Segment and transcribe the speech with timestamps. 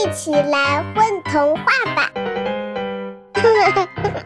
[0.00, 2.10] 一起来混童话吧！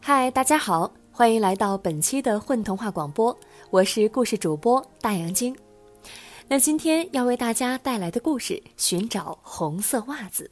[0.00, 3.36] 嗨，大家好，欢迎来到本期的混童话广播，
[3.70, 5.56] 我是故事主播大杨晶。
[6.46, 10.48] 那今天要为大家带来的故事《寻找红色袜子》，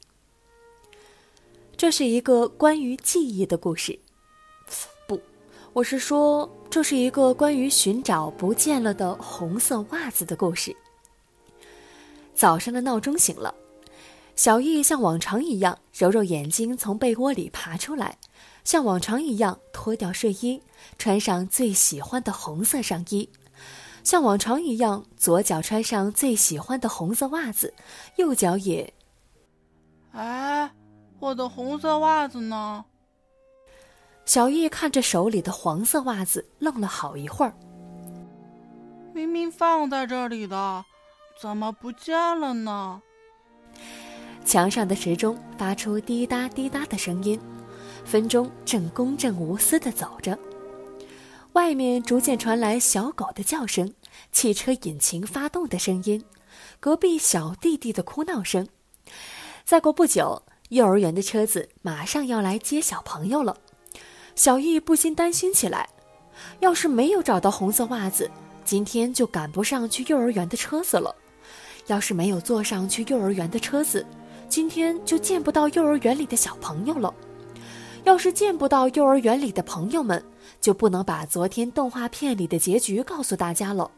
[1.77, 3.97] 这是一个关于记忆的故事。
[5.75, 10.73] 我是说，这是一个关于寻找不见了的红色袜子的故事。
[12.33, 13.53] 早上的闹钟醒了，
[14.37, 18.17] 小易像往常一样揉揉眼睛，从被窝里爬出来，
[18.63, 20.61] 像往常一样脱掉睡衣，
[20.97, 23.27] 穿上最喜欢的红色上衣。
[24.01, 27.73] 像往常一样，左脚穿上最喜欢的红色袜子，
[28.15, 28.93] 右脚也……
[30.13, 30.71] 哎，
[31.19, 32.85] 我的红色袜子呢？
[34.25, 37.53] 小易看着手里的黄色袜子，愣了好一会儿。
[39.13, 40.83] 明明放在这里的，
[41.39, 43.01] 怎么不见了呢？
[44.43, 47.39] 墙上的时钟发出滴答滴答的声音，
[48.03, 50.37] 分钟正公正无私的走着。
[51.53, 53.93] 外面逐渐传来小狗的叫声，
[54.31, 56.23] 汽车引擎发动的声音，
[56.79, 58.67] 隔壁小弟弟的哭闹声。
[59.63, 63.55] 再过不久，幼儿园的车子马上要来接小朋友了。
[64.35, 65.87] 小易不禁担心起来：
[66.59, 68.29] 要是没有找到红色袜子，
[68.65, 71.09] 今天就赶不上去幼儿园的车子了；
[71.87, 74.05] 要是没有坐上去幼儿园的车子，
[74.49, 77.13] 今天就见不到幼儿园里的小朋友了；
[78.03, 80.21] 要是见不到幼儿园里的朋友们，
[80.59, 83.89] 就不能把昨天动画片里的结局告诉大家了。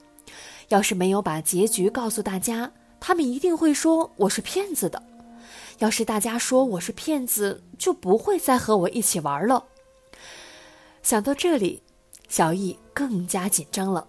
[0.70, 5.02] 要是没有把结局告诉大家，他们一定会说我是骗子的。
[5.80, 9.64] 要是大家说我是骗子，就不会再和我一起玩了。
[11.08, 11.82] 想到这里，
[12.28, 14.06] 小易更加紧张了。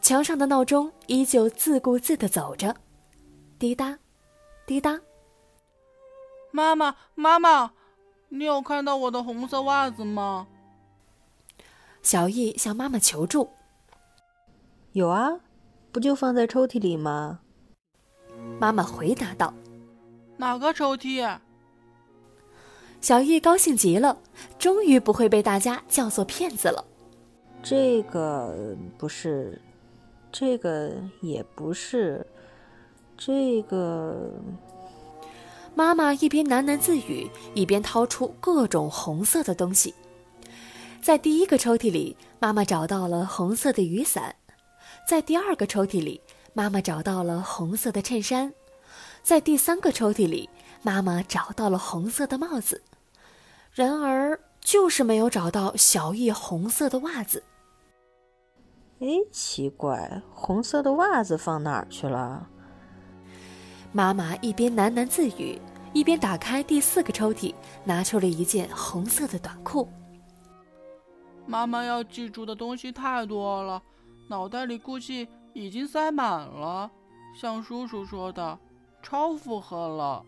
[0.00, 2.74] 墙上的闹钟依旧自顾自地走着，
[3.58, 3.98] 滴答，
[4.64, 4.98] 滴答。
[6.50, 7.72] 妈妈，妈妈，
[8.30, 10.46] 你有看到我的红色袜子吗？
[12.00, 13.50] 小易向妈妈求助。
[14.92, 15.40] 有啊，
[15.92, 17.40] 不就放在抽屉里吗？
[18.58, 19.52] 妈妈回答道。
[20.38, 21.38] 哪个抽屉？
[23.02, 24.16] 小易高兴极了，
[24.62, 26.84] 终于不会被大家叫做骗子了。
[27.64, 29.60] 这个不是，
[30.30, 32.24] 这个也不是，
[33.18, 34.30] 这个……
[35.74, 39.92] 妈妈一边喃喃自语，一边掏出各种红色的东西。
[41.02, 44.32] 在第一个抽屉里，妈妈找到了红色的雨伞；
[45.08, 46.20] 在第二个抽屉里，
[46.52, 48.52] 妈妈找到了红色的衬衫；
[49.24, 50.48] 在第三个抽屉里，
[50.82, 52.80] 妈妈找到了红色的帽子。
[53.72, 57.42] 然而，就是没有找到小易红色的袜子。
[59.00, 62.48] 哎，奇怪，红色的袜子放哪儿去了？
[63.90, 65.60] 妈妈一边喃喃自语，
[65.92, 69.88] 一边打开第四个抽屉，拿出了一件红色的短裤。
[71.44, 73.82] 妈妈要记住的东西太多了，
[74.28, 76.90] 脑袋里估计已经塞满了。
[77.38, 78.58] 像叔叔说的，
[79.02, 80.24] 超负荷了。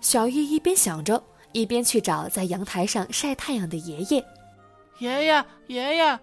[0.00, 1.22] 小易一边想着，
[1.52, 4.24] 一边去找在阳台上晒太阳的爷爷。
[4.98, 6.18] 爷爷，爷爷，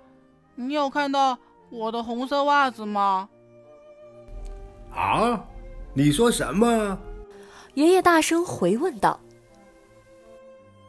[0.55, 1.37] 你有看到
[1.69, 3.27] 我的红色袜子吗？
[4.93, 5.45] 啊，
[5.93, 6.97] 你说什么？
[7.73, 9.19] 爷爷大声回问道。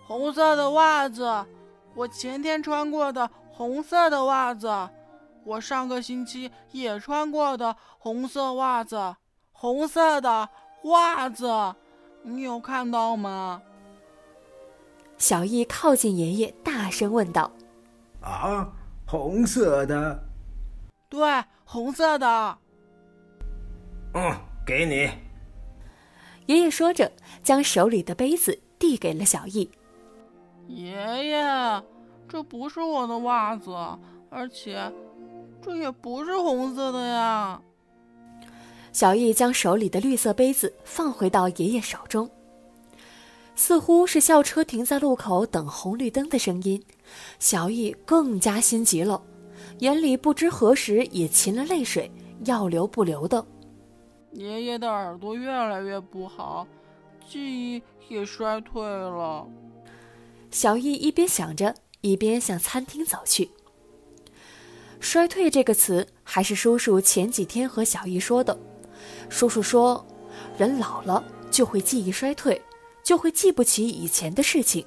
[0.07, 1.47] 红色的袜子。
[1.95, 4.89] 我前天穿过的红色的袜子，
[5.45, 9.17] 我上个星期也穿过的红色袜子，
[9.51, 10.49] 红色的
[10.85, 11.75] 袜子，
[12.23, 13.61] 你有看到吗？
[15.19, 17.51] 小易靠近爷爷，大声问道
[18.23, 18.73] ：“啊，
[19.05, 20.25] 红色的？
[21.09, 21.21] 对，
[21.65, 22.59] 红色的。
[24.15, 24.35] 嗯，
[24.65, 25.11] 给你。”
[26.47, 27.11] 爷爷说着，
[27.43, 29.69] 将手里的杯子递给了小易。
[30.69, 30.93] 爷
[31.27, 31.83] 爷，
[32.29, 33.71] 这不是我的袜子，
[34.31, 34.91] 而且
[35.61, 37.61] 这也不是红色的呀。
[38.93, 42.31] 小易将手里的绿色杯子放回到爷爷手中，
[43.59, 46.81] 似乎是校车停在路口等红绿灯的声音。
[47.41, 49.21] 小易更加心急了，
[49.81, 52.09] 眼里不知何时也噙了泪水，
[52.45, 53.45] 要流不流的。
[54.31, 56.69] 爷爷的耳朵越来越不好，
[57.29, 57.41] 记
[57.75, 59.45] 忆也衰退了。
[60.53, 63.51] 小易一边想着，一边向餐厅走去。
[65.01, 68.57] 衰退这个词还是叔叔前几天和小易说的。
[69.29, 70.07] 叔叔说，
[70.57, 72.63] 人老了就会记忆衰退，
[73.09, 74.87] 就会记不起以前的事情。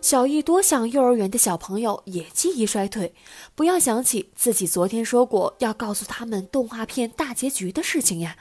[0.00, 3.14] 小易多想幼儿园的小朋友也记忆衰退，
[3.54, 8.34] 不要想起自己昨天说过要告诉他们动画片大结局的事情呀。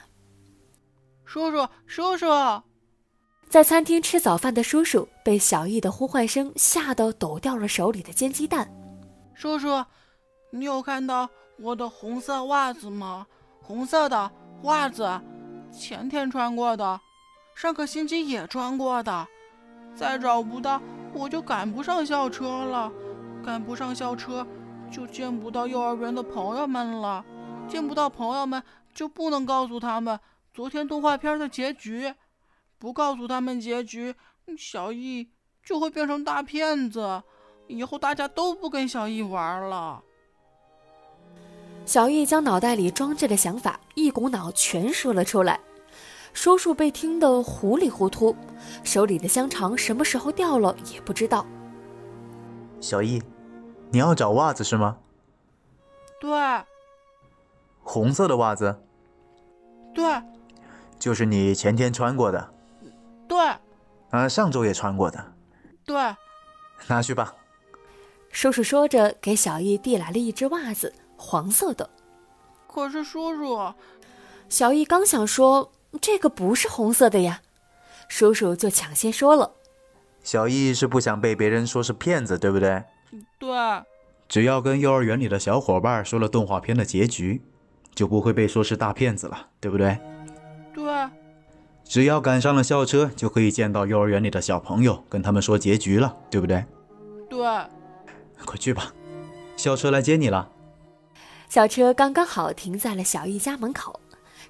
[1.26, 2.28] 叔叔，叔叔，
[3.50, 8.74] 在餐厅吃早饭的叔叔被小易的呼唤声吓得抖掉了手里的煎鸡蛋。
[9.34, 9.84] 叔叔，
[10.50, 11.30] 你有看到
[11.60, 13.28] 我的红色袜子吗？
[13.62, 15.20] 红色的袜子，
[15.78, 17.02] 前天穿过的，
[17.56, 19.28] 上个星期也穿过的，
[19.96, 20.82] 再找不到。
[21.16, 22.92] 我就赶不上校车了，
[23.46, 24.46] 赶不上校车，
[24.92, 27.24] 就见不到幼儿园的朋友们了，
[27.68, 28.64] 见不到朋友们
[28.96, 30.20] 就不能告诉他们
[30.56, 32.12] 昨天动画片的结局，
[32.80, 34.16] 不告诉他们结局，
[34.58, 35.30] 小易
[35.64, 37.22] 就会变成大骗子，
[37.68, 40.02] 以后大家都不跟小易玩了。
[41.86, 45.60] 小易将脑袋里装着的想法一股脑全说了出来。
[46.34, 48.36] 叔叔被听得糊里糊涂，
[48.84, 51.46] 手里的香肠什么时候掉了也不知道。
[52.82, 53.22] 小易，
[53.92, 54.98] 你要找袜子是吗？
[56.20, 56.30] 对。
[57.82, 58.76] 红色的袜子。
[59.94, 60.22] 对。
[60.98, 62.54] 就是你前天穿过的。
[63.28, 63.38] 对。
[64.10, 65.34] 啊，上周也穿过的。
[65.86, 65.96] 对。
[66.88, 67.36] 拿去吧。
[68.32, 71.90] 叔叔说着，给小易递来了一只袜子，黄色的。
[72.68, 73.74] 可是叔叔，
[74.50, 75.72] 小易刚想说。
[76.02, 77.42] 这个不是红色的呀，
[78.08, 79.52] 叔叔就抢先说了。
[80.24, 82.84] 小易是不想被别人说是骗子，对不对？
[83.40, 83.50] 对。
[84.28, 87.42] 只要跟幼儿园里的小伙伴说了动画片的结局，
[87.94, 89.98] 就不会被说是大骗子了，对不对？
[90.74, 90.84] 对。
[91.84, 96.66] 只要赶上了校车，就可以见到幼儿园里的小朋友，跟他们说结局了，对不对？
[97.30, 97.40] 对。
[98.46, 98.94] 快去吧，
[99.56, 100.50] 校车来接你了。
[101.50, 104.00] 校车刚刚好停在了小易家门口。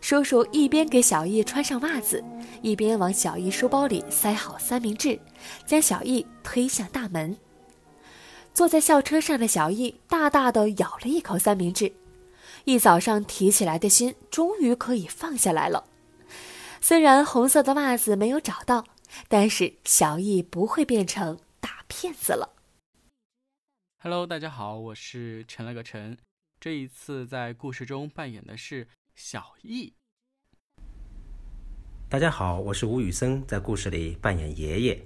[0.04, 2.22] 叔叔一边给小易穿上袜子，
[2.62, 5.18] 一边往小易书包里塞好三明治，
[5.66, 7.38] 将小易推向大门。
[8.54, 11.94] 坐在校车上的小易大大的咬了一口三明治，
[12.66, 15.86] 一早上提起来的心终于可以放下来了。
[16.82, 18.84] 虽然红色的袜子没有找到，
[19.30, 22.50] 但是小易不会变成大骗子了。
[24.00, 26.18] Hello，大家好，我是陈了个陈，
[26.60, 28.86] 这一次在故事中扮演的是。
[29.16, 29.94] 小易，
[32.10, 35.06] 大家好，我是吴宇森，在故事里扮演爷爷。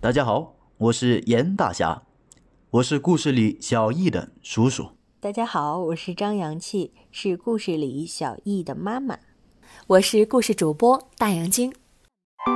[0.00, 2.04] 大家好，我是严大侠，
[2.70, 4.92] 我是故事里小易的叔叔。
[5.18, 9.18] 大家好，我是张阳气，是故事里小易的妈妈。
[9.88, 11.74] 我是故事主播大杨晶。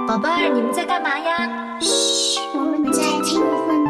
[0.06, 1.80] 宝贝儿，你们在干嘛呀？
[1.80, 3.81] 嘘，我们在听。